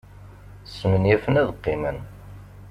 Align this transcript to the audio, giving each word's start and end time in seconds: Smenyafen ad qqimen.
Smenyafen 0.71 1.39
ad 1.41 1.47
qqimen. 1.57 1.99